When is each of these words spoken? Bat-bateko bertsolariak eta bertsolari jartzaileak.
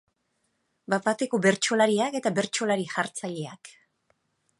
Bat-bateko 0.93 1.39
bertsolariak 1.43 2.17
eta 2.21 2.31
bertsolari 2.39 2.87
jartzaileak. 2.95 3.71